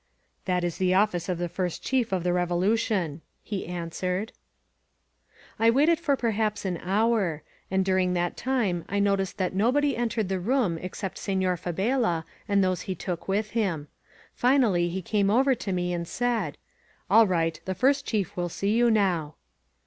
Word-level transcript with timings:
"That 0.45 0.63
is 0.63 0.79
the 0.79 0.95
office 0.95 1.29
of 1.29 1.37
the 1.37 1.47
First 1.47 1.83
Chief 1.83 2.11
of 2.11 2.23
the 2.23 2.31
Revolu 2.31 2.75
tion," 2.75 3.21
he 3.43 3.67
answered. 3.67 4.31
I 5.59 5.69
waited 5.69 5.99
for 5.99 6.15
perhaps 6.15 6.65
an 6.65 6.77
hour, 6.81 7.43
and 7.69 7.85
during 7.85 8.13
that 8.15 8.35
time 8.35 8.83
I 8.89 8.97
noticed 8.99 9.37
that 9.37 9.53
nobody 9.53 9.95
entered 9.95 10.27
the 10.27 10.39
room 10.39 10.79
except 10.79 11.19
Senor 11.19 11.55
Fabela 11.55 12.25
and 12.47 12.63
those 12.63 12.81
he 12.89 12.95
took 12.95 13.27
with 13.27 13.51
him. 13.51 13.89
Finally 14.33 14.89
he 14.89 15.03
came 15.03 15.29
over 15.29 15.53
to 15.53 15.71
me 15.71 15.93
and 15.93 16.07
said: 16.07 16.57
"All 17.07 17.27
right. 17.27 17.61
The 17.65 17.75
First 17.75 18.03
Chief 18.07 18.35
will 18.35 18.49
see 18.49 18.71
you 18.73 18.89
now." 18.89 19.35